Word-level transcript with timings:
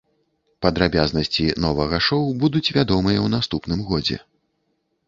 Падрабязнасці 0.65 1.45
новага 1.65 2.01
шоу 2.09 2.27
будуць 2.45 2.65
вядомыя 2.77 3.19
ў 3.25 3.27
наступным 3.39 3.87
годзе. 3.93 4.17